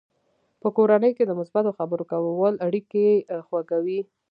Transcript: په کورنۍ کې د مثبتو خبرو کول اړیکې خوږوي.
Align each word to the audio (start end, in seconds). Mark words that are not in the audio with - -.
په 0.61 0.67
کورنۍ 0.75 1.11
کې 1.17 1.23
د 1.25 1.31
مثبتو 1.39 1.75
خبرو 1.77 2.03
کول 2.13 2.53
اړیکې 2.67 3.05
خوږوي. 3.47 3.99